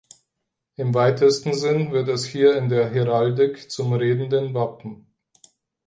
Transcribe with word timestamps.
Im 0.77 0.95
weitesten 0.95 1.53
Sinn 1.53 1.91
wird 1.91 2.07
es 2.07 2.25
hier 2.25 2.57
in 2.57 2.69
der 2.69 2.89
Heraldik 2.89 3.69
zum 3.69 3.93
redenden 3.93 4.55
Wappen. 4.55 5.05